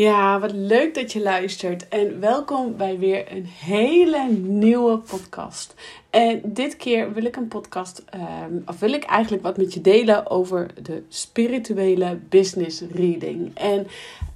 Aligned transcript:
Ja, 0.00 0.40
wat 0.40 0.52
leuk 0.52 0.94
dat 0.94 1.12
je 1.12 1.22
luistert 1.22 1.88
en 1.88 2.20
welkom 2.20 2.76
bij 2.76 2.98
weer 2.98 3.32
een 3.32 3.46
hele 3.46 4.28
nieuwe 4.30 4.98
podcast. 4.98 5.74
En 6.10 6.40
dit 6.44 6.76
keer 6.76 7.12
wil 7.12 7.24
ik 7.24 7.36
een 7.36 7.48
podcast, 7.48 8.04
um, 8.14 8.62
of 8.66 8.78
wil 8.78 8.92
ik 8.92 9.04
eigenlijk 9.04 9.42
wat 9.42 9.56
met 9.56 9.74
je 9.74 9.80
delen 9.80 10.30
over 10.30 10.70
de 10.82 11.02
spirituele 11.08 12.18
business 12.28 12.82
reading. 12.92 13.50
En 13.54 13.86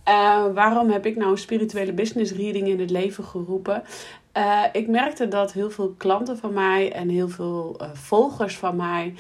uh, 0.09 0.45
waarom 0.55 0.91
heb 0.91 1.07
ik 1.07 1.17
nou 1.17 1.31
een 1.31 1.39
spirituele 1.39 1.93
business 1.93 2.33
reading 2.33 2.69
in 2.69 2.81
het 2.81 2.91
leven 2.91 3.25
geroepen? 3.25 3.83
Uh, 4.37 4.63
ik 4.73 4.89
merkte 4.89 5.29
dat 5.29 5.53
heel 5.53 5.71
veel 5.71 5.95
klanten 5.99 6.39
van 6.39 6.53
mij 6.53 6.93
en 6.93 7.09
heel 7.09 7.29
veel 7.29 7.77
uh, 7.81 7.89
volgers 7.93 8.57
van 8.57 8.77
mij 8.77 9.15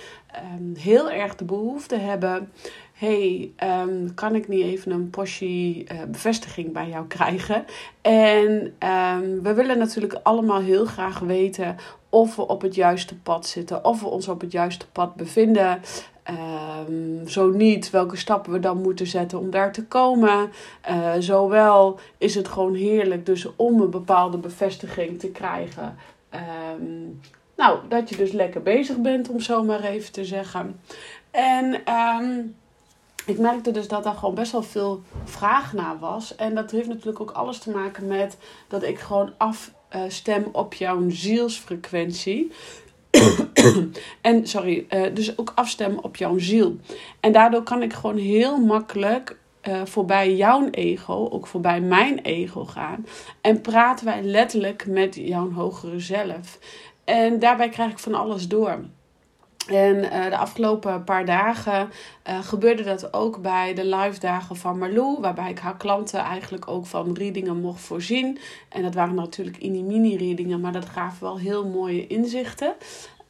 um, 0.58 0.74
heel 0.78 1.10
erg 1.10 1.36
de 1.36 1.44
behoefte 1.44 1.96
hebben 1.96 2.52
hey, 2.92 3.52
um, 3.86 4.14
kan 4.14 4.34
ik 4.34 4.48
niet 4.48 4.64
even 4.64 4.92
een 4.92 5.10
portie 5.10 5.86
bevestiging 6.08 6.72
bij 6.72 6.88
jou 6.88 7.06
krijgen? 7.06 7.64
En 8.00 8.50
um, 8.88 9.42
we 9.42 9.55
willen 9.55 9.78
natuurlijk 9.78 10.20
allemaal 10.22 10.60
heel 10.60 10.84
graag 10.84 11.18
weten 11.18 11.77
of 12.15 12.37
we 12.37 12.47
op 12.47 12.62
het 12.62 12.75
juiste 12.75 13.17
pad 13.17 13.47
zitten, 13.47 13.84
of 13.84 14.01
we 14.01 14.07
ons 14.07 14.29
op 14.29 14.41
het 14.41 14.53
juiste 14.53 14.87
pad 14.93 15.15
bevinden. 15.15 15.81
Um, 16.89 17.29
zo 17.29 17.51
niet, 17.51 17.91
welke 17.91 18.17
stappen 18.17 18.53
we 18.53 18.61
dan 18.61 18.83
moeten 18.83 19.07
zetten 19.07 19.39
om 19.39 19.51
daar 19.51 19.73
te 19.73 19.84
komen. 19.84 20.51
Uh, 20.91 21.12
zowel 21.19 21.98
is 22.19 22.35
het 22.35 22.48
gewoon 22.48 22.75
heerlijk 22.75 23.27
dus 23.27 23.57
om 23.57 23.81
een 23.81 23.91
bepaalde 23.91 24.39
bevestiging 24.39 25.19
te 25.19 25.29
krijgen. 25.29 25.97
Um, 26.79 27.20
nou, 27.57 27.79
dat 27.89 28.09
je 28.09 28.17
dus 28.17 28.33
lekker 28.33 28.62
bezig 28.62 28.97
bent, 28.97 29.29
om 29.29 29.41
zo 29.41 29.62
maar 29.62 29.85
even 29.85 30.12
te 30.12 30.25
zeggen. 30.25 30.81
En 31.31 31.83
um, 31.92 32.55
ik 33.27 33.39
merkte 33.39 33.70
dus 33.70 33.89
dat 33.89 34.05
daar 34.05 34.14
gewoon 34.14 34.34
best 34.34 34.53
wel 34.53 34.62
veel 34.62 35.03
vraag 35.25 35.72
naar 35.72 35.98
was. 35.98 36.36
En 36.36 36.55
dat 36.55 36.70
heeft 36.70 36.89
natuurlijk 36.89 37.20
ook 37.20 37.30
alles 37.30 37.58
te 37.58 37.70
maken 37.70 38.06
met 38.06 38.36
dat 38.69 38.83
ik 38.83 38.98
gewoon 38.98 39.33
afstem 39.36 40.48
op 40.53 40.75
jouw 40.75 41.08
zielsfrequentie. 41.08 42.52
en 44.20 44.46
sorry, 44.46 44.86
uh, 44.90 45.14
dus 45.14 45.39
ook 45.39 45.52
afstemmen 45.55 46.05
op 46.05 46.17
jouw 46.17 46.39
ziel. 46.39 46.77
En 47.20 47.33
daardoor 47.33 47.62
kan 47.62 47.83
ik 47.83 47.92
gewoon 47.92 48.17
heel 48.17 48.57
makkelijk 48.58 49.36
uh, 49.68 49.80
voorbij 49.85 50.35
jouw 50.35 50.68
ego, 50.70 51.29
ook 51.30 51.46
voorbij 51.46 51.80
mijn 51.80 52.18
ego 52.18 52.64
gaan. 52.64 53.06
En 53.41 53.61
praten 53.61 54.06
wij 54.06 54.23
letterlijk 54.23 54.86
met 54.86 55.14
jouw 55.14 55.52
hogere 55.52 56.01
zelf. 56.01 56.58
En 57.05 57.39
daarbij 57.39 57.68
krijg 57.68 57.91
ik 57.91 57.98
van 57.98 58.14
alles 58.14 58.48
door. 58.48 58.85
En 59.69 59.97
uh, 59.97 60.25
de 60.30 60.36
afgelopen 60.36 61.05
paar 61.05 61.25
dagen 61.25 61.91
uh, 62.29 62.39
gebeurde 62.42 62.83
dat 62.83 63.14
ook 63.14 63.42
bij 63.42 63.75
de 63.75 63.86
live 63.86 64.20
dagen 64.20 64.57
van 64.57 64.79
Marlou, 64.79 65.20
waarbij 65.20 65.51
ik 65.51 65.58
haar 65.58 65.77
klanten 65.77 66.20
eigenlijk 66.20 66.69
ook 66.69 66.86
van 66.86 67.14
readingen 67.14 67.61
mocht 67.61 67.80
voorzien. 67.80 68.39
En 68.69 68.83
dat 68.83 68.95
waren 68.95 69.14
natuurlijk 69.14 69.57
in 69.57 69.73
die 69.73 69.83
mini-readingen, 69.83 70.61
maar 70.61 70.73
dat 70.73 70.89
gaven 70.89 71.23
wel 71.23 71.39
heel 71.39 71.67
mooie 71.67 72.07
inzichten. 72.07 72.74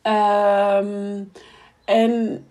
Um, 0.02 1.30
en 1.84 2.44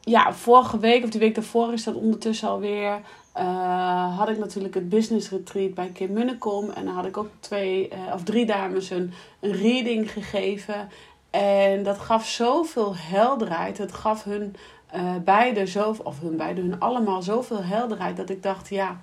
ja, 0.00 0.32
vorige 0.32 0.78
week 0.78 1.04
of 1.04 1.10
die 1.10 1.20
week 1.20 1.34
daarvoor 1.34 1.72
is 1.72 1.84
dat 1.84 1.94
ondertussen 1.94 2.48
alweer. 2.48 3.00
Uh, 3.36 4.18
had 4.18 4.28
ik 4.28 4.38
natuurlijk 4.38 4.74
het 4.74 4.88
business 4.88 5.30
retreat 5.30 5.74
bij 5.74 5.90
Kim 5.94 6.12
Munnekom. 6.12 6.70
En 6.70 6.84
dan 6.84 6.94
had 6.94 7.06
ik 7.06 7.16
ook 7.16 7.30
twee 7.40 7.90
of 8.12 8.22
drie 8.22 8.46
dames 8.46 8.90
een, 8.90 9.12
een 9.40 9.52
reading 9.52 10.12
gegeven. 10.12 10.88
En 11.30 11.82
dat 11.82 11.98
gaf 11.98 12.26
zoveel 12.26 12.96
helderheid. 12.96 13.78
Het 13.78 13.92
gaf 13.92 14.24
hun 14.24 14.56
uh, 14.94 15.16
beide 15.24 15.66
zo, 15.66 15.94
of 16.02 16.20
hun 16.20 16.36
beide, 16.36 16.60
hun 16.60 16.80
allemaal 16.80 17.22
zoveel 17.22 17.62
helderheid. 17.62 18.16
Dat 18.16 18.30
ik 18.30 18.42
dacht, 18.42 18.68
ja, 18.68 19.00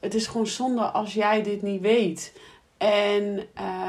het 0.00 0.14
is 0.14 0.26
gewoon 0.26 0.46
zonde 0.46 0.82
als 0.82 1.14
jij 1.14 1.42
dit 1.42 1.62
niet 1.62 1.80
weet. 1.80 2.32
En 2.76 3.42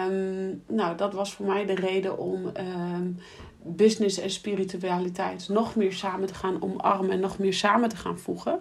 um, 0.10 0.64
nou, 0.68 0.98
dat 0.98 1.14
was 1.14 1.34
voor 1.34 1.46
mij 1.46 1.66
de 1.66 1.76
reden 1.76 2.18
om 2.18 2.46
um, 2.46 3.18
business 3.76 4.20
en 4.20 4.30
spiritualiteit 4.30 5.50
nog 5.50 5.76
meer 5.76 5.94
samen 5.94 6.28
te 6.28 6.34
gaan 6.34 6.62
omarmen 6.62 7.12
en 7.12 7.20
nog 7.20 7.40
meer 7.40 7.54
samen 7.54 7.90
te 7.90 7.96
gaan 7.96 8.20
voegen. 8.20 8.60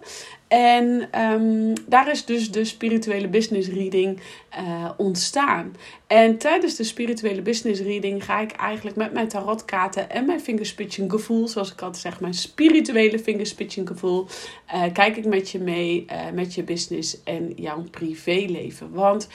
En 0.49 1.09
um, 1.23 1.73
daar 1.87 2.11
is 2.11 2.25
dus 2.25 2.51
de 2.51 2.65
spirituele 2.65 3.29
business 3.29 3.69
reading 3.69 4.21
uh, 4.59 4.91
ontstaan. 4.97 5.75
En 6.07 6.39
tijdens 6.39 6.77
de 6.77 6.85
spirituele 6.85 7.43
business 7.43 7.81
reading 7.81 8.25
ga 8.25 8.41
ik 8.41 8.51
eigenlijk 8.51 8.97
met 8.97 9.13
mijn 9.13 9.29
tarotkaarten 9.29 10.11
en 10.11 10.27
mijn 10.27 10.41
fingerspitching 10.41 11.11
gevoel, 11.11 11.49
zoals 11.49 11.73
ik 11.73 11.83
altijd 11.83 12.03
zeg, 12.03 12.21
mijn 12.21 12.35
spirituele 12.35 13.19
fingerspitching 13.19 13.89
gevoel, 13.89 14.27
uh, 14.75 14.83
kijk 14.93 15.17
ik 15.17 15.27
met 15.27 15.51
je 15.51 15.59
mee, 15.59 16.07
uh, 16.11 16.31
met 16.35 16.55
je 16.55 16.63
business 16.63 17.23
en 17.23 17.53
jouw 17.57 17.85
privéleven. 17.91 18.93
Want 18.93 19.29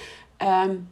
um, 0.68 0.90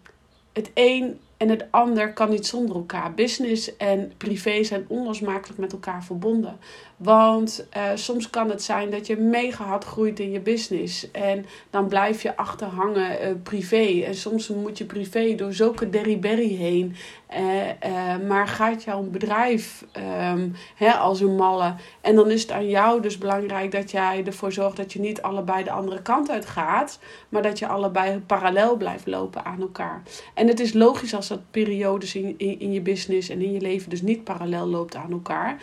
het 0.53 0.71
een 0.73 1.19
en 1.39 1.49
het 1.49 1.65
ander 1.69 2.13
kan 2.13 2.29
niet 2.29 2.47
zonder 2.47 2.75
elkaar. 2.75 3.13
Business 3.13 3.77
en 3.77 4.11
privé 4.17 4.63
zijn 4.63 4.85
onlosmakelijk 4.87 5.59
met 5.59 5.71
elkaar 5.71 6.03
verbonden. 6.03 6.57
Want 6.99 7.67
uh, 7.77 7.83
soms 7.95 8.29
kan 8.29 8.49
het 8.49 8.63
zijn 8.63 8.89
dat 8.89 9.07
je 9.07 9.17
mega 9.17 9.79
groeit 9.79 10.19
in 10.19 10.31
je 10.31 10.39
business. 10.39 11.11
En 11.11 11.45
dan 11.69 11.87
blijf 11.87 12.21
je 12.21 12.37
achterhangen 12.37 13.21
uh, 13.21 13.35
privé. 13.43 14.03
En 14.05 14.15
soms 14.15 14.47
moet 14.47 14.77
je 14.77 14.85
privé 14.85 15.35
door 15.35 15.53
zulke 15.53 15.89
derryberry 15.89 16.55
heen. 16.55 16.95
Uh, 17.37 18.27
maar 18.27 18.47
gaat 18.47 18.83
jouw 18.83 19.01
bedrijf 19.01 19.85
um, 20.31 20.55
hè, 20.75 20.91
als 20.91 21.19
een 21.19 21.35
malle. 21.35 21.75
En 22.01 22.15
dan 22.15 22.31
is 22.31 22.41
het 22.41 22.51
aan 22.51 22.69
jou 22.69 23.01
dus 23.01 23.17
belangrijk 23.17 23.71
dat 23.71 23.91
jij 23.91 24.23
ervoor 24.25 24.51
zorgt 24.51 24.77
dat 24.77 24.93
je 24.93 24.99
niet 24.99 25.21
allebei 25.21 25.63
de 25.63 25.71
andere 25.71 26.01
kant 26.01 26.29
uit 26.29 26.45
gaat. 26.45 26.99
Maar 27.29 27.41
dat 27.41 27.59
je 27.59 27.67
allebei 27.67 28.19
parallel 28.19 28.77
blijft 28.77 29.07
lopen 29.07 29.45
aan 29.45 29.61
elkaar. 29.61 30.01
En 30.33 30.47
het 30.47 30.59
is 30.59 30.73
logisch 30.73 31.13
als 31.13 31.27
dat 31.27 31.51
periodes 31.51 32.15
in, 32.15 32.35
in, 32.37 32.59
in 32.59 32.71
je 32.71 32.81
business 32.81 33.29
en 33.29 33.41
in 33.41 33.51
je 33.51 33.61
leven 33.61 33.89
dus 33.89 34.01
niet 34.01 34.23
parallel 34.23 34.67
loopt 34.67 34.95
aan 34.95 35.11
elkaar. 35.11 35.61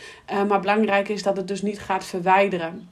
maar 0.48 0.60
belangrijk 0.60 1.08
is 1.08 1.22
dat 1.26 1.36
het 1.36 1.48
dus 1.48 1.62
niet 1.62 1.80
gaat 1.80 2.04
verwijderen. 2.04 2.88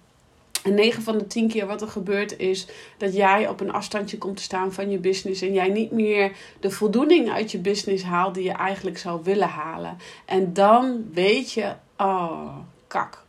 En 0.62 0.74
9 0.74 1.02
van 1.02 1.18
de 1.18 1.26
10 1.26 1.48
keer 1.48 1.66
wat 1.66 1.82
er 1.82 1.88
gebeurt 1.88 2.38
is 2.38 2.66
dat 2.98 3.14
jij 3.14 3.48
op 3.48 3.60
een 3.60 3.72
afstandje 3.72 4.18
komt 4.18 4.36
te 4.36 4.42
staan 4.42 4.72
van 4.72 4.90
je 4.90 4.98
business. 4.98 5.42
En 5.42 5.52
jij 5.52 5.68
niet 5.68 5.90
meer 5.90 6.32
de 6.60 6.70
voldoening 6.70 7.30
uit 7.30 7.52
je 7.52 7.58
business 7.58 8.04
haalt 8.04 8.34
die 8.34 8.44
je 8.44 8.52
eigenlijk 8.52 8.98
zou 8.98 9.20
willen 9.22 9.48
halen. 9.48 9.96
En 10.24 10.52
dan 10.52 11.04
weet 11.12 11.52
je, 11.52 11.72
oh, 11.96 12.56
kak 12.86 13.23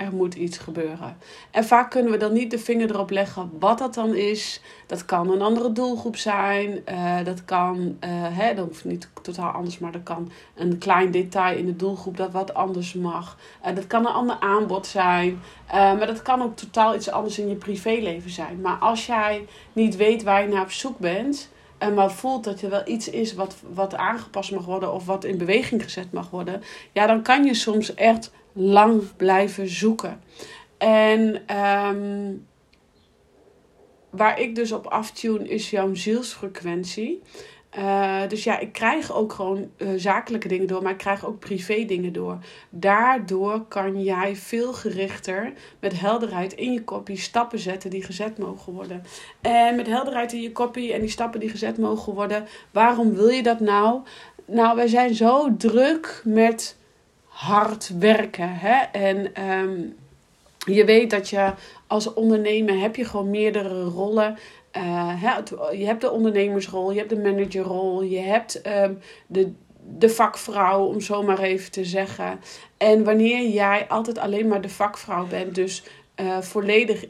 er 0.00 0.12
moet 0.12 0.34
iets 0.34 0.58
gebeuren. 0.58 1.16
En 1.50 1.64
vaak 1.64 1.90
kunnen 1.90 2.12
we 2.12 2.18
dan 2.18 2.32
niet 2.32 2.50
de 2.50 2.58
vinger 2.58 2.90
erop 2.90 3.10
leggen 3.10 3.50
wat 3.58 3.78
dat 3.78 3.94
dan 3.94 4.14
is. 4.14 4.60
Dat 4.86 5.04
kan 5.04 5.30
een 5.30 5.42
andere 5.42 5.72
doelgroep 5.72 6.16
zijn. 6.16 6.82
Uh, 6.88 7.24
dat 7.24 7.44
kan, 7.44 7.76
uh, 7.76 8.10
hè, 8.10 8.54
dat 8.54 8.66
hoeft 8.66 8.84
niet 8.84 9.08
totaal 9.22 9.50
anders, 9.50 9.78
maar 9.78 9.92
dat 9.92 10.02
kan 10.02 10.30
een 10.54 10.78
klein 10.78 11.10
detail 11.10 11.58
in 11.58 11.66
de 11.66 11.76
doelgroep 11.76 12.16
dat 12.16 12.32
wat 12.32 12.54
anders 12.54 12.94
mag. 12.94 13.38
Uh, 13.66 13.74
dat 13.74 13.86
kan 13.86 14.06
een 14.06 14.12
ander 14.12 14.36
aanbod 14.40 14.86
zijn. 14.86 15.40
maar 15.72 16.06
dat 16.06 16.22
kan 16.22 16.42
ook 16.42 16.56
totaal 16.56 16.94
iets 16.94 17.10
anders 17.10 17.38
in 17.38 17.48
je 17.48 17.54
privéleven 17.54 18.30
zijn. 18.30 18.60
Maar 18.60 18.76
als 18.76 19.06
jij 19.06 19.46
niet 19.72 19.96
weet 19.96 20.22
waar 20.22 20.42
je 20.42 20.48
naar 20.48 20.62
op 20.62 20.70
zoek 20.70 20.98
bent. 20.98 21.50
En 21.78 21.94
maar 21.94 22.10
voelt 22.10 22.44
dat 22.44 22.60
er 22.60 22.70
wel 22.70 22.82
iets 22.88 23.10
is 23.10 23.34
wat, 23.34 23.56
wat 23.72 23.94
aangepast 23.94 24.52
mag 24.52 24.64
worden 24.64 24.92
of 24.92 25.06
wat 25.06 25.24
in 25.24 25.38
beweging 25.38 25.82
gezet 25.82 26.12
mag 26.12 26.30
worden. 26.30 26.62
Ja, 26.92 27.06
dan 27.06 27.22
kan 27.22 27.44
je 27.44 27.54
soms 27.54 27.94
echt 27.94 28.30
lang 28.52 29.02
blijven 29.16 29.68
zoeken. 29.68 30.20
En 30.78 31.42
um, 31.56 32.46
waar 34.10 34.40
ik 34.40 34.54
dus 34.54 34.72
op 34.72 34.86
aftune 34.86 35.48
is 35.48 35.70
jouw 35.70 35.94
zielsfrequentie. 35.94 37.22
Uh, 37.78 38.28
dus 38.28 38.44
ja, 38.44 38.58
ik 38.58 38.72
krijg 38.72 39.12
ook 39.12 39.32
gewoon 39.32 39.70
uh, 39.76 39.88
zakelijke 39.96 40.48
dingen 40.48 40.66
door, 40.66 40.82
maar 40.82 40.92
ik 40.92 40.98
krijg 40.98 41.26
ook 41.26 41.38
privé 41.38 41.84
dingen 41.84 42.12
door. 42.12 42.38
Daardoor 42.70 43.64
kan 43.68 44.02
jij 44.02 44.36
veel 44.36 44.72
gerichter 44.72 45.52
met 45.80 46.00
helderheid 46.00 46.52
in 46.52 46.72
je 46.72 46.84
kopie 46.84 47.18
stappen 47.18 47.58
zetten 47.58 47.90
die 47.90 48.02
gezet 48.02 48.38
mogen 48.38 48.72
worden. 48.72 49.02
En 49.40 49.76
met 49.76 49.86
helderheid 49.86 50.32
in 50.32 50.40
je 50.40 50.52
kopie 50.52 50.92
en 50.92 51.00
die 51.00 51.10
stappen 51.10 51.40
die 51.40 51.48
gezet 51.48 51.78
mogen 51.78 52.14
worden, 52.14 52.46
waarom 52.70 53.14
wil 53.14 53.28
je 53.28 53.42
dat 53.42 53.60
nou? 53.60 54.00
Nou, 54.44 54.76
wij 54.76 54.88
zijn 54.88 55.14
zo 55.14 55.56
druk 55.56 56.22
met 56.24 56.76
hard 57.40 57.90
werken. 57.98 58.54
Hè? 58.54 58.76
En 58.92 59.48
um, 59.50 59.96
je 60.66 60.84
weet 60.84 61.10
dat 61.10 61.28
je 61.28 61.52
als 61.86 62.14
ondernemer 62.14 62.80
heb 62.80 62.96
je 62.96 63.04
gewoon 63.04 63.30
meerdere 63.30 63.84
rollen. 63.84 64.38
Uh, 64.76 65.22
je 65.72 65.86
hebt 65.86 66.00
de 66.00 66.10
ondernemersrol, 66.10 66.90
je 66.92 66.98
hebt 66.98 67.10
de 67.10 67.18
managerrol, 67.20 68.02
je 68.02 68.18
hebt 68.18 68.66
um, 68.66 68.98
de, 69.26 69.52
de 69.98 70.08
vakvrouw, 70.08 70.84
om 70.84 71.00
zo 71.00 71.22
maar 71.22 71.38
even 71.38 71.70
te 71.70 71.84
zeggen. 71.84 72.40
En 72.76 73.04
wanneer 73.04 73.48
jij 73.48 73.88
altijd 73.88 74.18
alleen 74.18 74.48
maar 74.48 74.60
de 74.60 74.68
vakvrouw 74.68 75.26
bent, 75.26 75.54
dus 75.54 75.82
uh, 76.20 76.38
volledig 76.40 77.04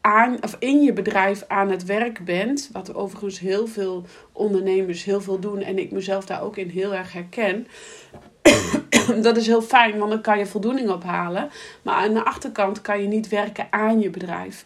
aan, 0.00 0.42
of 0.42 0.56
in 0.58 0.82
je 0.82 0.92
bedrijf 0.92 1.44
aan 1.46 1.70
het 1.70 1.84
werk 1.84 2.24
bent, 2.24 2.70
wat 2.72 2.94
overigens 2.94 3.38
heel 3.38 3.66
veel 3.66 4.04
ondernemers 4.32 5.04
heel 5.04 5.20
veel 5.20 5.38
doen 5.38 5.62
en 5.62 5.78
ik 5.78 5.90
mezelf 5.90 6.26
daar 6.26 6.42
ook 6.42 6.56
in 6.56 6.68
heel 6.68 6.94
erg 6.94 7.12
herken. 7.12 7.66
dat 9.22 9.36
is 9.36 9.46
heel 9.46 9.62
fijn, 9.62 9.98
want 9.98 10.10
dan 10.10 10.20
kan 10.20 10.38
je 10.38 10.46
voldoening 10.46 10.90
ophalen. 10.90 11.50
Maar 11.82 11.94
aan 11.94 12.14
de 12.14 12.24
achterkant 12.24 12.80
kan 12.80 13.02
je 13.02 13.08
niet 13.08 13.28
werken 13.28 13.66
aan 13.70 14.00
je 14.00 14.10
bedrijf. 14.10 14.64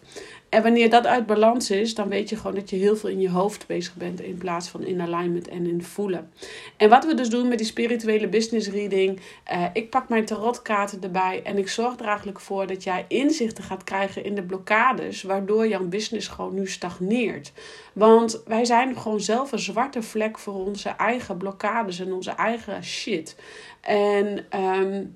En 0.52 0.62
wanneer 0.62 0.90
dat 0.90 1.06
uit 1.06 1.26
balans 1.26 1.70
is, 1.70 1.94
dan 1.94 2.08
weet 2.08 2.28
je 2.28 2.36
gewoon 2.36 2.54
dat 2.54 2.70
je 2.70 2.76
heel 2.76 2.96
veel 2.96 3.08
in 3.08 3.20
je 3.20 3.30
hoofd 3.30 3.66
bezig 3.66 3.94
bent 3.94 4.20
in 4.20 4.38
plaats 4.38 4.68
van 4.68 4.84
in 4.84 5.00
alignment 5.00 5.48
en 5.48 5.66
in 5.66 5.82
voelen. 5.82 6.30
En 6.76 6.88
wat 6.88 7.04
we 7.04 7.14
dus 7.14 7.28
doen 7.28 7.48
met 7.48 7.58
die 7.58 7.66
spirituele 7.66 8.28
business 8.28 8.68
reading, 8.68 9.20
uh, 9.52 9.64
ik 9.72 9.90
pak 9.90 10.08
mijn 10.08 10.24
tarotkaarten 10.24 11.02
erbij 11.02 11.40
en 11.44 11.58
ik 11.58 11.68
zorg 11.68 11.98
er 11.98 12.06
eigenlijk 12.06 12.40
voor 12.40 12.66
dat 12.66 12.82
jij 12.82 13.04
inzichten 13.08 13.64
gaat 13.64 13.84
krijgen 13.84 14.24
in 14.24 14.34
de 14.34 14.42
blokkades, 14.42 15.22
waardoor 15.22 15.68
jouw 15.68 15.84
business 15.84 16.28
gewoon 16.28 16.54
nu 16.54 16.66
stagneert. 16.66 17.52
Want 17.92 18.42
wij 18.46 18.64
zijn 18.64 18.96
gewoon 18.96 19.20
zelf 19.20 19.52
een 19.52 19.58
zwarte 19.58 20.02
vlek 20.02 20.38
voor 20.38 20.66
onze 20.66 20.88
eigen 20.88 21.36
blokkades 21.36 22.00
en 22.00 22.12
onze 22.12 22.30
eigen 22.30 22.84
shit. 22.84 23.36
En 23.80 24.46
um, 24.60 25.14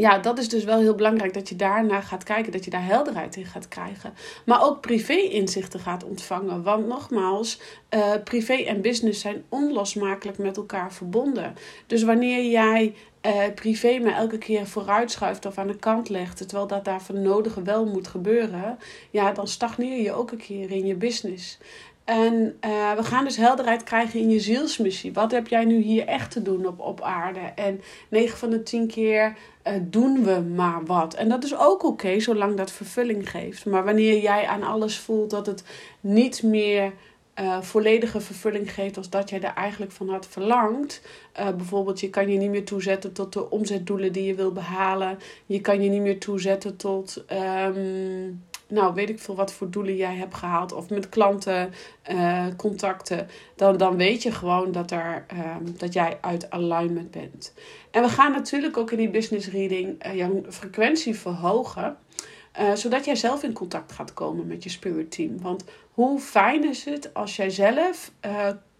ja, 0.00 0.18
dat 0.18 0.38
is 0.38 0.48
dus 0.48 0.64
wel 0.64 0.78
heel 0.78 0.94
belangrijk 0.94 1.34
dat 1.34 1.48
je 1.48 1.56
daarna 1.56 2.00
gaat 2.00 2.24
kijken, 2.24 2.52
dat 2.52 2.64
je 2.64 2.70
daar 2.70 2.84
helderheid 2.84 3.36
in 3.36 3.46
gaat 3.46 3.68
krijgen. 3.68 4.14
Maar 4.44 4.64
ook 4.64 4.80
privé-inzichten 4.80 5.80
gaat 5.80 6.04
ontvangen. 6.04 6.62
Want 6.62 6.86
nogmaals, 6.86 7.60
uh, 7.94 8.12
privé 8.24 8.54
en 8.54 8.80
business 8.80 9.20
zijn 9.20 9.44
onlosmakelijk 9.48 10.38
met 10.38 10.56
elkaar 10.56 10.92
verbonden. 10.92 11.54
Dus 11.86 12.02
wanneer 12.02 12.50
jij 12.50 12.94
uh, 13.26 13.32
privé 13.54 13.98
maar 13.98 14.14
elke 14.14 14.38
keer 14.38 14.66
vooruitschuift 14.66 15.46
of 15.46 15.58
aan 15.58 15.66
de 15.66 15.76
kant 15.76 16.08
legt, 16.08 16.36
terwijl 16.36 16.66
dat 16.66 16.84
daar 16.84 17.02
van 17.02 17.22
nodige 17.22 17.62
wel 17.62 17.86
moet 17.86 18.08
gebeuren, 18.08 18.78
ja, 19.10 19.32
dan 19.32 19.48
stagneer 19.48 20.02
je 20.02 20.12
ook 20.12 20.30
een 20.30 20.38
keer 20.38 20.70
in 20.70 20.86
je 20.86 20.94
business. 20.94 21.58
En 22.10 22.56
uh, 22.64 22.92
we 22.92 23.02
gaan 23.02 23.24
dus 23.24 23.36
helderheid 23.36 23.82
krijgen 23.82 24.20
in 24.20 24.30
je 24.30 24.40
zielsmissie. 24.40 25.12
Wat 25.12 25.30
heb 25.30 25.48
jij 25.48 25.64
nu 25.64 25.80
hier 25.80 26.06
echt 26.06 26.30
te 26.30 26.42
doen 26.42 26.66
op, 26.66 26.80
op 26.80 27.00
aarde? 27.00 27.40
En 27.40 27.80
9 28.08 28.38
van 28.38 28.50
de 28.50 28.62
10 28.62 28.86
keer 28.86 29.36
uh, 29.66 29.72
doen 29.80 30.24
we 30.24 30.40
maar 30.40 30.84
wat. 30.84 31.14
En 31.14 31.28
dat 31.28 31.44
is 31.44 31.56
ook 31.56 31.84
oké, 31.84 32.20
zolang 32.20 32.56
dat 32.56 32.72
vervulling 32.72 33.30
geeft. 33.30 33.66
Maar 33.66 33.84
wanneer 33.84 34.22
jij 34.22 34.46
aan 34.46 34.62
alles 34.62 34.98
voelt 34.98 35.30
dat 35.30 35.46
het 35.46 35.64
niet 36.00 36.42
meer 36.42 36.92
uh, 37.40 37.60
volledige 37.60 38.20
vervulling 38.20 38.74
geeft 38.74 38.96
als 38.96 39.10
dat 39.10 39.30
jij 39.30 39.40
er 39.40 39.54
eigenlijk 39.54 39.92
van 39.92 40.08
had 40.08 40.26
verlangd. 40.26 41.02
Bijvoorbeeld, 41.32 42.00
je 42.00 42.10
kan 42.10 42.28
je 42.28 42.38
niet 42.38 42.50
meer 42.50 42.64
toezetten 42.64 43.12
tot 43.12 43.32
de 43.32 43.50
omzetdoelen 43.50 44.12
die 44.12 44.24
je 44.24 44.34
wil 44.34 44.52
behalen. 44.52 45.18
Je 45.46 45.60
kan 45.60 45.82
je 45.82 45.90
niet 45.90 46.02
meer 46.02 46.18
toezetten 46.18 46.76
tot. 46.76 47.24
Um, 47.66 48.42
nou, 48.70 48.94
weet 48.94 49.08
ik 49.08 49.18
veel 49.18 49.34
wat 49.34 49.52
voor 49.52 49.70
doelen 49.70 49.96
jij 49.96 50.14
hebt 50.14 50.34
gehaald. 50.34 50.72
Of 50.72 50.90
met 50.90 51.08
klanten, 51.08 51.72
uh, 52.10 52.46
contacten. 52.56 53.28
Dan, 53.56 53.76
dan 53.76 53.96
weet 53.96 54.22
je 54.22 54.32
gewoon 54.32 54.72
dat, 54.72 54.90
er, 54.90 55.26
um, 55.32 55.78
dat 55.78 55.92
jij 55.92 56.18
uit 56.20 56.50
alignment 56.50 57.10
bent. 57.10 57.54
En 57.90 58.02
we 58.02 58.08
gaan 58.08 58.32
natuurlijk 58.32 58.76
ook 58.76 58.90
in 58.90 58.98
die 58.98 59.10
business 59.10 59.48
reading 59.48 60.06
uh, 60.06 60.14
jouw 60.14 60.42
frequentie 60.48 61.14
verhogen. 61.14 61.96
Uh, 62.60 62.72
zodat 62.72 63.04
jij 63.04 63.16
zelf 63.16 63.42
in 63.42 63.52
contact 63.52 63.92
gaat 63.92 64.14
komen 64.14 64.46
met 64.46 64.62
je 64.62 64.70
spirit 64.70 65.10
team. 65.10 65.40
Want 65.40 65.64
hoe 65.90 66.20
fijn 66.20 66.68
is 66.68 66.84
het 66.84 67.14
als 67.14 67.36
jij 67.36 67.50
zelf 67.50 68.12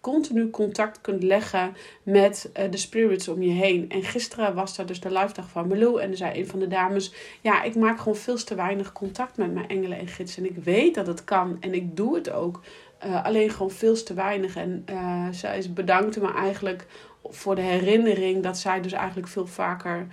continu 0.01 0.49
contact 0.49 1.01
kunt 1.01 1.23
leggen 1.23 1.75
met 2.03 2.49
uh, 2.59 2.71
de 2.71 2.77
spirits 2.77 3.27
om 3.27 3.41
je 3.41 3.51
heen. 3.51 3.89
En 3.89 4.03
gisteren 4.03 4.55
was 4.55 4.75
daar 4.75 4.85
dus 4.85 4.99
de 4.99 5.11
live 5.11 5.33
dag 5.33 5.49
van 5.49 5.67
Melou. 5.67 6.01
En 6.01 6.11
er 6.11 6.17
zei 6.17 6.39
een 6.39 6.47
van 6.47 6.59
de 6.59 6.67
dames: 6.67 7.13
Ja, 7.41 7.63
ik 7.63 7.75
maak 7.75 7.97
gewoon 7.97 8.15
veel 8.15 8.43
te 8.43 8.55
weinig 8.55 8.91
contact 8.91 9.37
met 9.37 9.53
mijn 9.53 9.67
engelen 9.67 9.97
en 9.97 10.07
gidsen. 10.07 10.43
En 10.43 10.49
ik 10.49 10.63
weet 10.63 10.95
dat 10.95 11.07
het 11.07 11.23
kan 11.23 11.57
en 11.59 11.73
ik 11.73 11.95
doe 11.95 12.15
het 12.15 12.31
ook. 12.31 12.61
Uh, 13.05 13.25
alleen 13.25 13.49
gewoon 13.49 13.71
veel 13.71 14.03
te 14.03 14.13
weinig. 14.13 14.55
En 14.55 14.85
uh, 14.89 15.27
zij 15.31 15.65
bedankte 15.73 16.19
me 16.19 16.33
eigenlijk 16.33 16.85
voor 17.23 17.55
de 17.55 17.61
herinnering 17.61 18.43
dat 18.43 18.57
zij 18.57 18.81
dus 18.81 18.91
eigenlijk 18.91 19.27
veel 19.27 19.47
vaker 19.47 20.07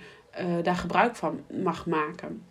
daar 0.63 0.75
gebruik 0.75 1.15
van 1.15 1.41
mag 1.63 1.85
maken. 1.85 2.48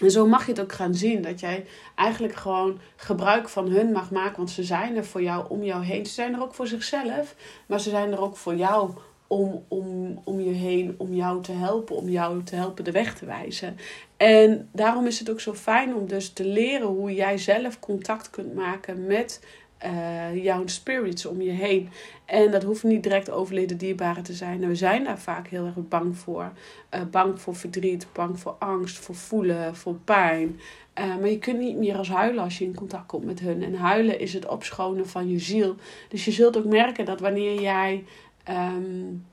En 0.00 0.10
zo 0.10 0.26
mag 0.26 0.46
je 0.46 0.52
het 0.52 0.60
ook 0.60 0.72
gaan 0.72 0.94
zien. 0.94 1.22
Dat 1.22 1.40
jij 1.40 1.66
eigenlijk 1.94 2.34
gewoon 2.34 2.78
gebruik 2.96 3.48
van 3.48 3.68
hun 3.68 3.92
mag 3.92 4.10
maken. 4.10 4.36
Want 4.36 4.50
ze 4.50 4.62
zijn 4.62 4.96
er 4.96 5.04
voor 5.04 5.22
jou 5.22 5.46
om 5.48 5.64
jou 5.64 5.84
heen. 5.84 6.06
Ze 6.06 6.12
zijn 6.12 6.34
er 6.34 6.42
ook 6.42 6.54
voor 6.54 6.66
zichzelf. 6.66 7.34
Maar 7.66 7.80
ze 7.80 7.90
zijn 7.90 8.12
er 8.12 8.20
ook 8.20 8.36
voor 8.36 8.54
jou 8.54 8.90
om, 9.26 9.64
om, 9.68 10.20
om 10.24 10.40
je 10.40 10.52
heen. 10.52 10.94
Om 10.98 11.14
jou 11.14 11.42
te 11.42 11.52
helpen. 11.52 11.96
Om 11.96 12.08
jou 12.08 12.42
te 12.42 12.56
helpen 12.56 12.84
de 12.84 12.92
weg 12.92 13.14
te 13.14 13.26
wijzen. 13.26 13.76
En 14.16 14.68
daarom 14.72 15.06
is 15.06 15.18
het 15.18 15.30
ook 15.30 15.40
zo 15.40 15.54
fijn 15.54 15.94
om 15.94 16.06
dus 16.06 16.32
te 16.32 16.44
leren 16.44 16.86
hoe 16.86 17.14
jij 17.14 17.38
zelf 17.38 17.78
contact 17.78 18.30
kunt 18.30 18.54
maken 18.54 19.06
met 19.06 19.40
uh, 19.84 20.44
jouw 20.44 20.66
spirits 20.66 21.26
om 21.26 21.40
je 21.40 21.50
heen. 21.50 21.88
En 22.24 22.50
dat 22.50 22.62
hoeft 22.62 22.82
niet 22.82 23.02
direct 23.02 23.30
overleden 23.30 23.76
dierbaren 23.76 24.22
te 24.22 24.32
zijn. 24.32 24.68
We 24.68 24.74
zijn 24.74 25.04
daar 25.04 25.18
vaak 25.18 25.48
heel 25.48 25.66
erg 25.66 25.88
bang 25.88 26.16
voor. 26.16 26.52
Uh, 26.94 27.00
bang 27.10 27.40
voor 27.40 27.56
verdriet, 27.56 28.06
bang 28.12 28.40
voor 28.40 28.56
angst, 28.58 28.98
voor 28.98 29.14
voelen, 29.14 29.76
voor 29.76 29.94
pijn. 29.94 30.60
Uh, 30.98 31.16
maar 31.16 31.28
je 31.28 31.38
kunt 31.38 31.58
niet 31.58 31.76
meer 31.76 31.96
als 31.96 32.08
huilen 32.08 32.44
als 32.44 32.58
je 32.58 32.64
in 32.64 32.74
contact 32.74 33.06
komt 33.06 33.24
met 33.24 33.40
hun. 33.40 33.62
En 33.62 33.74
huilen 33.74 34.18
is 34.18 34.32
het 34.32 34.46
opschonen 34.46 35.08
van 35.08 35.28
je 35.28 35.38
ziel. 35.38 35.76
Dus 36.08 36.24
je 36.24 36.30
zult 36.30 36.56
ook 36.56 36.64
merken 36.64 37.04
dat 37.04 37.20
wanneer 37.20 37.60
jij. 37.60 38.04
Um, 38.48 39.24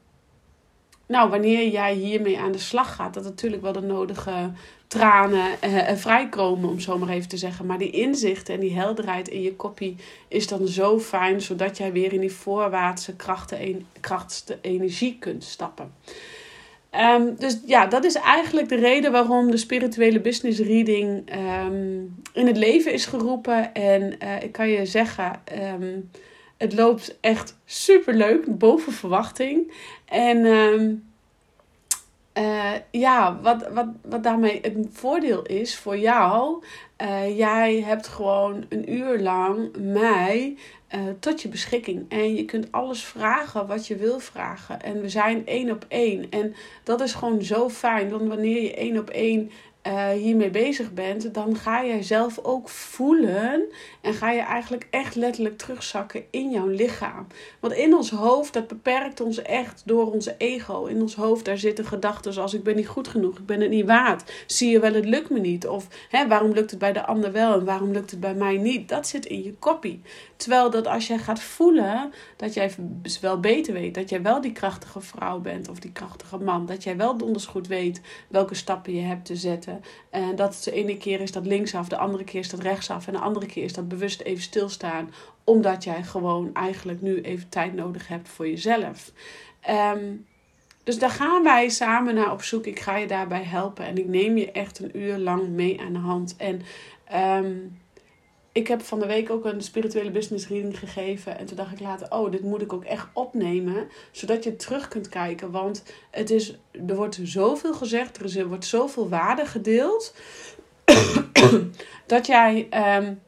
nou, 1.06 1.29
wanneer 1.29 1.70
jij 1.70 1.94
hiermee 1.94 2.39
aan 2.39 2.51
de 2.51 2.58
slag 2.58 2.96
gaat, 2.96 3.13
dat 3.13 3.24
natuurlijk 3.24 3.62
wel 3.62 3.72
de 3.72 3.82
nodige 3.82 4.51
tranen 4.89 5.62
eh, 5.62 5.96
vrijkomen, 5.96 6.69
om 6.69 6.79
zo 6.79 6.98
maar 6.98 7.10
even 7.10 7.29
te 7.29 7.38
zeggen. 7.38 7.65
Maar 7.65 7.77
die 7.77 7.89
inzichten 7.91 8.53
en 8.53 8.60
die 8.60 8.74
helderheid 8.74 9.27
in 9.27 9.41
je 9.41 9.55
kopie 9.55 9.96
is 10.27 10.48
dan 10.48 10.67
zo 10.67 11.00
fijn, 11.00 11.41
zodat 11.41 11.77
jij 11.77 11.91
weer 11.91 12.13
in 12.13 12.19
die 12.19 12.31
voorwaartse 12.31 13.15
krachten, 13.15 13.88
krachtste 14.00 14.58
energie 14.62 15.17
kunt 15.19 15.43
stappen. 15.43 15.93
Um, 16.96 17.36
dus 17.38 17.60
ja, 17.65 17.86
dat 17.86 18.03
is 18.03 18.15
eigenlijk 18.15 18.69
de 18.69 18.75
reden 18.75 19.12
waarom 19.12 19.51
de 19.51 19.58
spirituele 19.58 20.19
business 20.19 20.60
reading 20.60 21.36
um, 21.65 22.15
in 22.34 22.48
het 22.48 22.58
leven 22.58 22.93
is 22.93 23.05
geroepen. 23.05 23.74
En 23.74 24.15
uh, 24.24 24.43
ik 24.43 24.51
kan 24.51 24.69
je 24.69 24.86
zeggen, 24.86 25.41
um, 25.81 26.10
het 26.58 26.74
loopt 26.74 27.17
echt 27.22 27.58
super 27.65 28.13
leuk, 28.13 28.58
boven 28.58 28.93
verwachting. 28.93 29.72
En 30.05 30.46
uh, 32.39 32.72
ja, 32.91 33.39
wat, 33.41 33.67
wat, 33.74 33.88
wat 34.01 34.24
daarmee 34.24 34.60
het 34.62 34.88
voordeel 34.91 35.41
is 35.43 35.77
voor 35.77 35.98
jou, 35.98 36.63
uh, 37.01 37.38
jij 37.38 37.81
hebt 37.81 38.08
gewoon 38.08 38.65
een 38.69 38.93
uur 38.93 39.19
lang 39.19 39.69
mij 39.77 40.58
uh, 40.96 41.01
tot 41.19 41.41
je 41.41 41.48
beschikking. 41.48 42.05
En 42.10 42.36
je 42.36 42.46
kunt 42.46 42.72
alles 42.72 43.03
vragen 43.03 43.67
wat 43.67 43.88
je 43.88 43.96
wil 43.96 44.19
vragen. 44.19 44.81
En 44.81 45.01
we 45.01 45.10
zijn 45.10 45.46
één 45.46 45.72
op 45.72 45.86
één. 45.88 46.29
En 46.29 46.55
dat 46.84 47.01
is 47.01 47.13
gewoon 47.13 47.41
zo 47.41 47.69
fijn. 47.69 48.10
Want 48.10 48.27
wanneer 48.27 48.62
je 48.62 48.74
één 48.74 48.98
op 48.98 49.10
één 49.10 49.51
uh, 49.88 50.09
hiermee 50.09 50.50
bezig 50.50 50.93
bent, 50.93 51.33
dan 51.33 51.55
ga 51.55 51.86
jij 51.86 52.03
zelf 52.03 52.39
ook 52.43 52.69
voelen 52.69 53.63
en 54.01 54.13
ga 54.13 54.31
je 54.31 54.41
eigenlijk 54.41 54.88
echt 54.89 55.15
letterlijk 55.15 55.57
terugzakken 55.57 56.24
in 56.29 56.50
jouw 56.50 56.67
lichaam. 56.67 57.27
Want 57.59 57.74
in 57.74 57.95
ons 57.95 58.09
hoofd, 58.09 58.53
dat 58.53 58.67
beperkt 58.67 59.21
ons 59.21 59.41
echt 59.41 59.81
door 59.86 60.12
onze 60.12 60.36
ego. 60.38 60.86
In 60.86 61.01
ons 61.01 61.15
hoofd, 61.15 61.45
daar 61.45 61.57
zitten 61.57 61.86
gedachten 61.86 62.33
zoals 62.33 62.53
ik 62.53 62.63
ben 62.63 62.75
niet 62.75 62.88
goed 62.88 63.07
genoeg, 63.07 63.38
ik 63.38 63.45
ben 63.45 63.62
het 63.62 63.69
niet 63.69 63.86
waard. 63.86 64.31
Zie 64.48 64.69
je 64.69 64.79
wel, 64.79 64.93
het 64.93 65.05
lukt 65.05 65.29
me 65.29 65.39
niet. 65.39 65.67
Of 65.67 65.88
hè, 66.09 66.27
waarom 66.27 66.51
lukt 66.51 66.69
het 66.69 66.79
bij 66.79 66.93
de 66.93 67.05
ander 67.05 67.31
wel 67.31 67.53
en 67.53 67.65
waarom 67.65 67.91
lukt 67.91 68.12
het 68.12 68.19
bij 68.19 68.36
mij 68.36 68.57
niet? 68.57 68.89
Dat 68.89 69.07
zit 69.07 69.25
in 69.25 69.43
je 69.43 69.53
kopie. 69.53 70.01
Terwijl 70.36 70.69
dat 70.69 70.88
als 70.88 71.07
jij 71.07 71.17
gaat 71.17 71.41
voelen, 71.41 72.13
dat 72.36 72.53
jij 72.53 72.71
wel 73.21 73.39
beter 73.39 73.74
weet, 73.74 73.95
dat 73.95 74.09
jij 74.09 74.21
wel 74.21 74.41
die 74.41 74.51
krachtige 74.51 75.01
vrouw 75.01 75.39
bent 75.39 75.69
of 75.69 75.79
die 75.79 75.91
krachtige 75.91 76.38
man. 76.38 76.65
Dat 76.65 76.83
jij 76.83 76.98
wel 76.98 77.17
donders 77.17 77.45
goed 77.45 77.67
weet 77.67 78.01
welke 78.27 78.55
stappen 78.55 78.95
je 78.95 79.01
hebt 79.01 79.25
te 79.25 79.36
zetten 79.36 79.69
En 80.10 80.36
dat 80.36 80.62
de 80.64 80.72
ene 80.72 80.98
keer 80.98 81.22
is 81.22 81.32
dat 81.32 81.46
linksaf, 81.46 81.88
de 81.88 81.98
andere 81.98 82.24
keer 82.24 82.40
is 82.40 82.50
dat 82.50 82.60
rechtsaf. 82.60 83.08
En 83.08 83.14
de 83.14 83.20
andere 83.20 83.46
keer 83.46 83.64
is 83.64 83.74
dat 83.74 83.88
bewust 83.88 84.22
even 84.22 84.44
stilstaan. 84.44 85.14
Omdat 85.44 85.84
jij 85.84 86.04
gewoon 86.04 86.54
eigenlijk 86.54 87.02
nu 87.02 87.22
even 87.22 87.50
tijd 87.50 87.74
nodig 87.74 88.08
hebt 88.08 88.30
voor 88.30 88.48
jezelf. 88.48 89.12
Ehm, 89.60 90.06
dus 90.84 91.00
daar 91.00 91.10
gaan 91.10 91.44
wij 91.44 91.70
samen 91.70 92.16
naar 92.16 92.32
op 92.32 92.44
zoek. 92.44 92.66
Ik 92.66 92.80
ga 92.80 92.98
je 92.98 93.08
daarbij 93.08 93.44
helpen. 93.44 93.86
En 93.86 93.98
ik 93.98 94.08
neem 94.08 94.38
je 94.38 94.52
echt 94.52 94.80
een 94.80 94.98
uur 94.98 95.18
lang 95.18 95.48
mee 95.48 95.82
aan 95.82 95.94
de 95.94 96.00
hand. 96.00 96.36
En 96.38 96.62
ehm, 97.06 97.56
ik 98.51 98.68
heb 98.68 98.82
van 98.82 99.00
de 99.00 99.06
week 99.06 99.29
ook 99.29 99.46
een 99.46 99.62
spirituele 99.62 100.12
business 100.12 100.48
reading 100.48 100.79
gegeven. 100.79 101.38
En 101.38 101.46
toen 101.46 101.58
dacht 101.58 101.72
ik 101.72 101.79
later, 101.79 102.12
oh, 102.12 102.32
dit 102.32 102.44
moet 102.44 102.62
ik 102.62 102.74
ook 102.74 102.84
echt 102.84 103.08
opnemen. 103.13 103.88
Zodat 104.12 104.44
je 104.44 104.56
terug 104.56 104.88
kunt 104.88 105.10
kijken. 105.10 105.51
Want 105.51 105.84
het 106.12 106.29
is, 106.29 106.58
er 106.88 106.96
wordt 106.96 107.20
zoveel 107.24 107.74
gezegd, 107.74 108.36
er 108.36 108.48
wordt 108.48 108.65
zoveel 108.65 109.10
waarde 109.10 109.46
gedeeld. 109.46 110.15
dat 112.06 112.25
jij 112.27 112.68
um, 112.98 113.20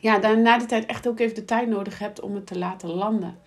ja, 0.00 0.18
daar 0.18 0.38
na 0.38 0.58
die 0.58 0.66
tijd 0.66 0.86
echt 0.86 1.08
ook 1.08 1.20
even 1.20 1.34
de 1.34 1.44
tijd 1.44 1.68
nodig 1.68 1.98
hebt 1.98 2.20
om 2.20 2.34
het 2.34 2.46
te 2.46 2.58
laten 2.58 2.88
landen. 2.88 3.38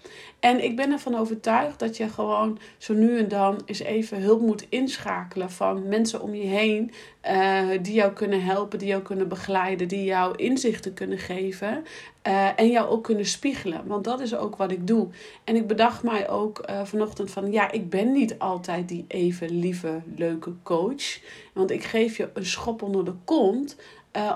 En 0.41 0.63
ik 0.63 0.75
ben 0.75 0.91
ervan 0.91 1.15
overtuigd 1.15 1.79
dat 1.79 1.97
je 1.97 2.09
gewoon 2.09 2.59
zo 2.77 2.93
nu 2.93 3.17
en 3.17 3.27
dan 3.27 3.61
eens 3.65 3.79
even 3.79 4.21
hulp 4.21 4.41
moet 4.41 4.65
inschakelen 4.69 5.51
van 5.51 5.87
mensen 5.87 6.21
om 6.21 6.35
je 6.35 6.47
heen. 6.47 6.91
Uh, 7.31 7.67
die 7.81 7.93
jou 7.93 8.13
kunnen 8.13 8.43
helpen, 8.43 8.79
die 8.79 8.87
jou 8.87 9.01
kunnen 9.01 9.27
begeleiden, 9.27 9.87
die 9.87 10.03
jou 10.03 10.35
inzichten 10.35 10.93
kunnen 10.93 11.17
geven. 11.17 11.83
Uh, 12.27 12.59
en 12.59 12.69
jou 12.69 12.89
ook 12.89 13.03
kunnen 13.03 13.25
spiegelen. 13.25 13.87
Want 13.87 14.03
dat 14.03 14.19
is 14.19 14.35
ook 14.35 14.55
wat 14.55 14.71
ik 14.71 14.87
doe. 14.87 15.07
En 15.43 15.55
ik 15.55 15.67
bedacht 15.67 16.03
mij 16.03 16.29
ook 16.29 16.69
uh, 16.69 16.83
vanochtend 16.83 17.31
van 17.31 17.51
ja, 17.51 17.71
ik 17.71 17.89
ben 17.89 18.11
niet 18.11 18.39
altijd 18.39 18.87
die 18.87 19.05
even 19.07 19.59
lieve, 19.59 20.01
leuke 20.15 20.53
coach. 20.63 21.19
Want 21.53 21.71
ik 21.71 21.83
geef 21.83 22.17
je 22.17 22.29
een 22.33 22.45
schop 22.45 22.81
onder 22.81 23.05
de 23.05 23.15
kont. 23.25 23.75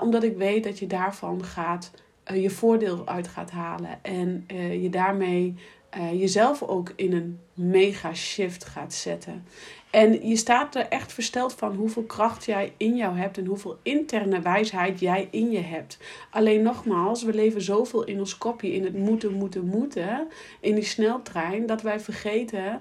omdat 0.00 0.22
ik 0.22 0.36
weet 0.36 0.64
dat 0.64 0.78
je 0.78 0.86
daarvan 0.86 1.44
gaat 1.44 1.90
je 2.34 2.50
voordeel 2.50 3.06
uit 3.06 3.28
gaat 3.28 3.50
halen. 3.50 3.98
En 4.02 4.44
je 4.80 4.88
daarmee 4.90 5.54
uh, 5.98 6.20
jezelf 6.20 6.62
ook 6.62 6.92
in 6.96 7.12
een 7.12 7.38
mega 7.54 8.14
shift 8.14 8.64
gaat 8.64 8.94
zetten. 8.94 9.44
En 9.90 10.28
je 10.28 10.36
staat 10.36 10.74
er 10.74 10.88
echt 10.88 11.12
versteld 11.12 11.52
van 11.54 11.74
hoeveel 11.74 12.02
kracht 12.02 12.44
jij 12.44 12.72
in 12.76 12.96
jou 12.96 13.16
hebt 13.16 13.38
en 13.38 13.46
hoeveel 13.46 13.78
interne 13.82 14.40
wijsheid 14.40 15.00
jij 15.00 15.28
in 15.30 15.50
je 15.50 15.60
hebt. 15.60 15.98
Alleen 16.30 16.62
nogmaals, 16.62 17.22
we 17.22 17.34
leven 17.34 17.62
zoveel 17.62 18.04
in 18.04 18.18
ons 18.18 18.38
kopje, 18.38 18.72
in 18.72 18.84
het 18.84 18.96
moeten, 18.96 19.32
moeten, 19.32 19.66
moeten, 19.66 20.28
in 20.60 20.74
die 20.74 20.84
sneltrein, 20.84 21.66
dat 21.66 21.82
wij 21.82 22.00
vergeten 22.00 22.80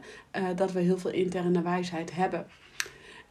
dat 0.56 0.72
we 0.72 0.80
heel 0.80 0.98
veel 0.98 1.12
interne 1.12 1.62
wijsheid 1.62 2.16
hebben. 2.16 2.48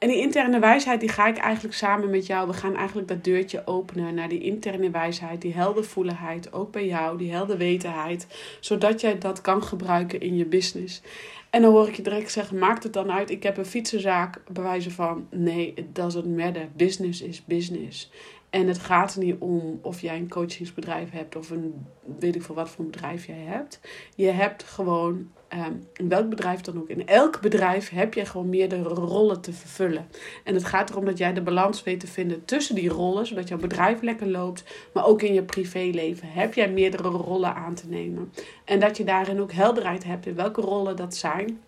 En 0.05 0.11
die 0.11 0.21
interne 0.21 0.59
wijsheid, 0.59 1.01
die 1.01 1.09
ga 1.09 1.27
ik 1.27 1.37
eigenlijk 1.37 1.75
samen 1.75 2.11
met 2.11 2.27
jou. 2.27 2.49
We 2.49 2.53
gaan 2.53 2.77
eigenlijk 2.77 3.09
dat 3.09 3.25
deurtje 3.25 3.67
openen 3.67 4.15
naar 4.15 4.29
die 4.29 4.41
interne 4.41 4.91
wijsheid, 4.91 5.41
die 5.41 5.55
heldervoelenheid, 5.55 6.53
ook 6.53 6.73
bij 6.73 6.87
jou, 6.87 7.19
die 7.19 7.33
helderwetenheid, 7.33 8.27
zodat 8.61 9.01
jij 9.01 9.19
dat 9.19 9.41
kan 9.41 9.63
gebruiken 9.63 10.21
in 10.21 10.37
je 10.37 10.47
business. 10.47 11.03
En 11.51 11.63
dan 11.63 11.73
hoor 11.73 11.89
ik 11.89 11.95
je 11.95 12.03
direct 12.03 12.33
zeggen, 12.33 12.59
maakt 12.59 12.83
het 12.83 12.93
dan 12.93 13.13
uit, 13.13 13.31
ik 13.31 13.43
heb 13.43 13.57
een 13.57 13.67
fietsenzaak, 13.67 14.43
bewijzen 14.53 14.93
van, 14.93 15.27
nee, 15.31 15.73
it 15.75 15.95
doesn't 15.95 16.37
matter, 16.37 16.69
business 16.77 17.23
is 17.23 17.45
business. 17.45 18.11
En 18.51 18.69
het 18.69 18.79
gaat 18.79 19.15
er 19.15 19.25
niet 19.25 19.37
om 19.39 19.79
of 19.83 20.01
jij 20.01 20.17
een 20.17 20.29
coachingsbedrijf 20.29 21.11
hebt 21.11 21.37
of 21.37 21.51
een 21.51 21.87
weet 22.19 22.35
ik 22.35 22.43
veel 22.43 22.55
wat 22.55 22.71
voor 22.71 22.85
bedrijf 22.85 23.27
jij 23.27 23.45
hebt. 23.47 23.81
Je 24.17 24.31
hebt 24.31 24.63
gewoon, 24.63 25.31
um, 25.55 25.87
in 25.97 26.09
welk 26.09 26.29
bedrijf 26.29 26.61
dan 26.61 26.79
ook, 26.79 26.89
in 26.89 27.07
elk 27.07 27.41
bedrijf 27.41 27.91
heb 27.91 28.15
je 28.15 28.25
gewoon 28.25 28.49
meerdere 28.49 28.89
rollen 28.89 29.41
te 29.41 29.53
vervullen. 29.53 30.07
En 30.45 30.55
het 30.55 30.65
gaat 30.65 30.91
erom 30.91 31.05
dat 31.05 31.19
jij 31.19 31.33
de 31.33 31.43
balans 31.43 31.83
weet 31.83 32.01
te 32.01 32.07
vinden 32.07 32.45
tussen 32.45 32.75
die 32.75 32.89
rollen, 32.89 33.27
zodat 33.27 33.49
jouw 33.49 33.59
bedrijf 33.59 34.03
lekker 34.03 34.27
loopt. 34.27 34.65
Maar 34.93 35.07
ook 35.07 35.23
in 35.23 35.35
je 35.35 35.43
privéleven 35.43 36.29
heb 36.31 36.55
jij 36.55 36.71
meerdere 36.71 37.09
rollen 37.09 37.55
aan 37.55 37.75
te 37.75 37.89
nemen. 37.89 38.33
En 38.65 38.81
dat 38.81 38.97
je 38.97 39.05
daarin 39.05 39.41
ook 39.41 39.53
helderheid 39.53 40.05
hebt 40.05 40.27
in 40.27 40.35
welke 40.35 40.61
rollen 40.61 40.97
dat 40.97 41.17
zijn. 41.17 41.61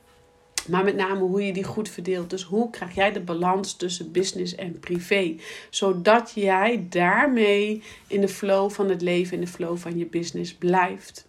Maar 0.69 0.85
met 0.85 0.97
name 0.97 1.21
hoe 1.21 1.47
je 1.47 1.53
die 1.53 1.65
goed 1.65 1.89
verdeelt. 1.89 2.31
Dus 2.31 2.43
hoe 2.43 2.71
krijg 2.71 2.95
jij 2.95 3.13
de 3.13 3.21
balans 3.21 3.77
tussen 3.77 4.13
business 4.13 4.55
en 4.55 4.81
privé? 4.81 5.37
Zodat 5.71 6.33
jij 6.35 6.87
daarmee 6.91 7.83
in 8.07 8.21
de 8.21 8.29
flow 8.29 8.71
van 8.71 8.89
het 8.89 9.03
leven, 9.03 9.35
in 9.35 9.41
de 9.41 9.51
flow 9.51 9.77
van 9.77 9.99
je 9.99 10.07
business 10.07 10.55
blijft. 10.55 11.29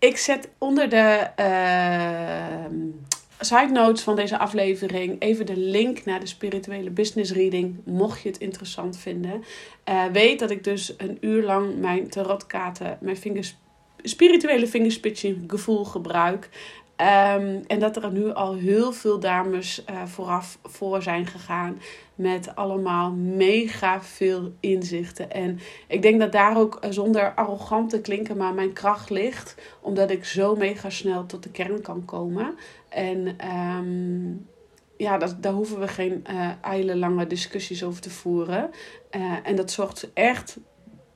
Ik 0.00 0.16
zet 0.16 0.48
onder 0.58 0.88
de 0.88 1.26
uh, 1.40 2.78
side 3.40 3.72
notes 3.72 4.02
van 4.02 4.16
deze 4.16 4.38
aflevering 4.38 5.16
even 5.18 5.46
de 5.46 5.56
link 5.56 6.04
naar 6.04 6.20
de 6.20 6.26
spirituele 6.26 6.90
business 6.90 7.32
reading. 7.32 7.76
Mocht 7.84 8.22
je 8.22 8.28
het 8.28 8.38
interessant 8.38 8.98
vinden. 8.98 9.44
Uh, 9.88 10.04
weet 10.04 10.38
dat 10.38 10.50
ik 10.50 10.64
dus 10.64 10.94
een 10.96 11.18
uur 11.20 11.44
lang 11.44 11.76
mijn 11.76 12.08
tarotkaarten, 12.08 12.98
mijn 13.00 13.44
spirituele 14.02 14.66
fingerspitching 14.66 15.44
gevoel 15.46 15.84
gebruik. 15.84 16.48
Um, 17.00 17.62
en 17.66 17.78
dat 17.78 17.96
er 17.96 18.12
nu 18.12 18.32
al 18.32 18.54
heel 18.54 18.92
veel 18.92 19.20
dames 19.20 19.84
uh, 19.90 20.04
vooraf 20.04 20.58
voor 20.62 21.02
zijn 21.02 21.26
gegaan. 21.26 21.80
Met 22.14 22.56
allemaal 22.56 23.10
mega 23.12 24.02
veel 24.02 24.52
inzichten. 24.60 25.30
En 25.30 25.58
ik 25.86 26.02
denk 26.02 26.20
dat 26.20 26.32
daar 26.32 26.56
ook 26.56 26.78
uh, 26.84 26.90
zonder 26.90 27.34
arrogant 27.34 27.90
te 27.90 28.00
klinken, 28.00 28.36
maar 28.36 28.54
mijn 28.54 28.72
kracht 28.72 29.10
ligt. 29.10 29.54
Omdat 29.80 30.10
ik 30.10 30.24
zo 30.24 30.56
mega 30.56 30.90
snel 30.90 31.26
tot 31.26 31.42
de 31.42 31.50
kern 31.50 31.80
kan 31.80 32.04
komen. 32.04 32.54
En 32.88 33.36
um, 33.78 34.46
ja, 34.96 35.18
dat, 35.18 35.42
daar 35.42 35.52
hoeven 35.52 35.80
we 35.80 35.88
geen 35.88 36.24
uh, 36.72 36.94
lange 36.94 37.26
discussies 37.26 37.84
over 37.84 38.00
te 38.00 38.10
voeren. 38.10 38.70
en 39.42 39.56
dat 39.56 39.70
zorgt 39.70 40.10
echt 40.12 40.58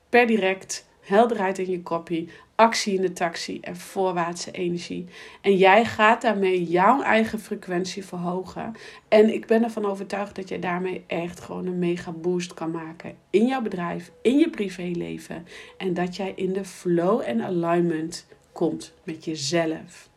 per 0.09 0.27
direct 0.27 0.85
helderheid 1.05 1.59
in 1.59 1.69
je 1.69 1.81
kopie, 1.81 2.29
actie 2.55 2.95
in 2.95 3.01
de 3.01 3.13
taxi 3.13 3.59
en 3.59 3.75
voorwaartse 3.75 4.51
energie. 4.51 5.05
En 5.41 5.57
jij 5.57 5.85
gaat 5.85 6.21
daarmee 6.21 6.63
jouw 6.63 7.01
eigen 7.01 7.39
frequentie 7.39 8.05
verhogen. 8.05 8.73
En 9.07 9.33
ik 9.33 9.45
ben 9.45 9.63
ervan 9.63 9.85
overtuigd 9.85 10.35
dat 10.35 10.49
jij 10.49 10.59
daarmee 10.59 11.03
echt 11.07 11.39
gewoon 11.39 11.65
een 11.65 11.79
mega 11.79 12.11
boost 12.11 12.53
kan 12.53 12.71
maken 12.71 13.15
in 13.29 13.45
jouw 13.45 13.61
bedrijf, 13.61 14.11
in 14.21 14.37
je 14.37 14.49
privéleven. 14.49 15.47
En 15.77 15.93
dat 15.93 16.15
jij 16.15 16.33
in 16.35 16.53
de 16.53 16.65
flow 16.65 17.21
en 17.25 17.41
alignment 17.41 18.27
komt 18.51 18.93
met 19.03 19.25
jezelf. 19.25 20.09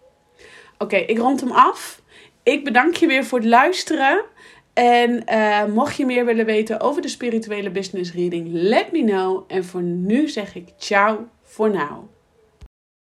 Oké, 0.79 0.97
ik 0.97 1.19
rond 1.19 1.41
hem 1.41 1.51
af. 1.51 2.03
Ik 2.43 2.65
bedank 2.65 2.95
je 2.95 3.07
weer 3.07 3.25
voor 3.25 3.39
het 3.39 3.49
luisteren. 3.49 4.25
En 4.79 5.23
uh, 5.33 5.65
mocht 5.65 5.97
je 5.97 6.07
meer 6.07 6.25
willen 6.25 6.47
weten 6.47 6.81
over 6.81 7.03
de 7.03 7.09
spirituele 7.09 7.71
business 7.71 8.13
reading, 8.13 8.49
let 8.51 8.93
me 8.93 9.05
know. 9.05 9.45
En 9.49 9.65
voor 9.65 9.83
nu 9.83 10.29
zeg 10.29 10.55
ik 10.55 10.69
ciao 10.77 11.29
voor 11.43 11.71
now. 11.71 12.09